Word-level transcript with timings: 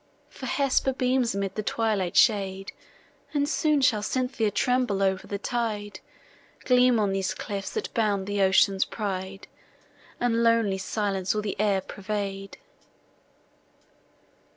For 0.29 0.47
Hesper 0.47 0.93
beams 0.93 1.35
amid 1.35 1.53
the 1.53 1.61
twilight 1.61 2.17
shade, 2.17 2.71
And 3.35 3.47
soon 3.47 3.81
shall 3.81 4.01
Cynthia 4.01 4.49
tremble 4.49 5.03
o'er 5.03 5.17
the 5.23 5.37
tide, 5.37 5.99
Gleam 6.65 6.99
on 6.99 7.11
these 7.11 7.35
cliffs, 7.35 7.69
that 7.75 7.93
bound 7.93 8.25
the 8.25 8.41
ocean's 8.41 8.83
pride, 8.83 9.45
And 10.19 10.41
lonely 10.41 10.79
silence 10.79 11.35
all 11.35 11.43
the 11.43 11.55
air 11.59 11.81
pervade. 11.81 12.57